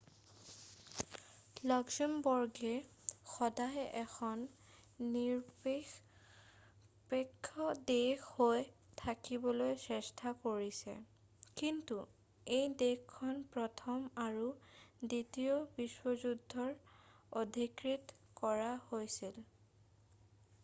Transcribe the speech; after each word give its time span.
লাক্সামবৰ্গে 1.71 2.69
সদায় 3.33 3.83
এখন 3.99 4.39
নিৰপেক্ষ 5.09 7.67
দেশ 7.91 8.25
হৈ 8.39 8.65
থাকিবলৈ 9.03 9.77
চেষ্টা 9.83 10.33
কৰিছে 10.47 10.95
কিন্তু 11.61 11.99
এই 12.57 12.73
দেশখন 12.85 13.45
প্ৰথম 13.59 14.09
আৰু 14.27 14.49
দ্বিতীয় 15.05 15.61
বিশ্বযুদ্ধত 15.79 16.99
অধিকৃত 17.45 18.21
কৰা 18.43 18.75
হৈছিল 18.91 19.41